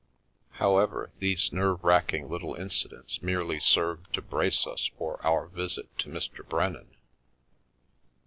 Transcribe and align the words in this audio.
However, 0.53 1.11
these 1.19 1.53
nerve 1.53 1.83
racking 1.83 2.27
little 2.27 2.55
inci 2.55 2.89
dents 2.89 3.21
merely 3.21 3.59
served 3.59 4.11
to 4.15 4.21
brace 4.23 4.65
us 4.65 4.89
for 4.97 5.23
our 5.23 5.45
visit 5.45 5.95
to 5.99 6.09
Mr. 6.09 6.37
Brennan. 6.49 6.95